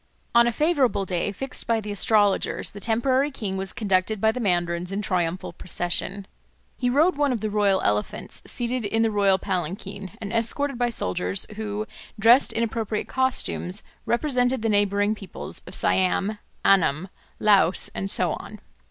On 0.33 0.47
a 0.47 0.51
favourable 0.51 1.05
day 1.05 1.31
fixed 1.31 1.67
by 1.67 1.79
the 1.79 1.91
astrologers 1.91 2.71
the 2.71 2.79
temporary 2.79 3.29
king 3.29 3.55
was 3.55 3.71
conducted 3.71 4.19
by 4.19 4.31
the 4.31 4.39
mandarins 4.39 4.91
in 4.91 4.99
triumphal 5.03 5.53
procession. 5.53 6.25
He 6.75 6.89
rode 6.89 7.17
one 7.17 7.31
of 7.31 7.41
the 7.41 7.51
royal 7.51 7.81
elephants, 7.81 8.41
seated 8.43 8.83
in 8.83 9.03
the 9.03 9.11
royal 9.11 9.37
palanquin, 9.37 10.09
and 10.19 10.33
escorted 10.33 10.79
by 10.79 10.89
soldiers 10.89 11.45
who, 11.55 11.85
dressed 12.19 12.51
in 12.51 12.63
appropriate 12.63 13.07
costumes, 13.07 13.83
represented 14.07 14.63
the 14.63 14.69
neighbouring 14.69 15.13
peoples 15.13 15.61
of 15.67 15.75
Siam, 15.75 16.39
Annam, 16.65 17.09
Laos, 17.39 17.91
and 17.93 18.09
so 18.09 18.31
on. 18.33 18.59